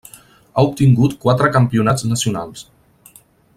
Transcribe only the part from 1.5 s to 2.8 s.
campionats nacionals.